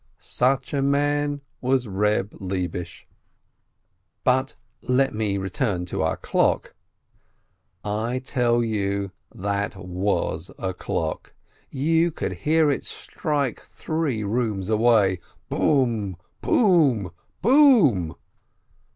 [0.17, 3.05] Such a man was Reb Lebish.
[4.23, 6.73] But let me return to our clock.
[7.85, 11.35] I tell you, that was a clock!
[11.69, 15.19] You could hear it strike three rooms away:
[15.51, 16.17] Bom!
[16.41, 17.11] bom!
[17.43, 18.15] bom